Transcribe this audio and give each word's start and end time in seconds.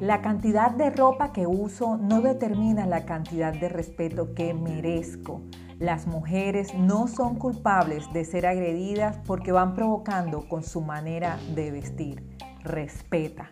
La 0.00 0.20
cantidad 0.22 0.72
de 0.72 0.90
ropa 0.90 1.32
que 1.32 1.46
uso 1.46 1.96
no 1.96 2.20
determina 2.20 2.84
la 2.86 3.06
cantidad 3.06 3.52
de 3.52 3.68
respeto 3.68 4.34
que 4.34 4.52
merezco. 4.52 5.42
Las 5.78 6.06
mujeres 6.06 6.74
no 6.74 7.06
son 7.06 7.36
culpables 7.36 8.12
de 8.12 8.24
ser 8.24 8.46
agredidas 8.46 9.18
porque 9.26 9.52
van 9.52 9.74
provocando 9.74 10.48
con 10.48 10.62
su 10.62 10.80
manera 10.80 11.38
de 11.54 11.70
vestir. 11.70 12.36
Respeta. 12.64 13.50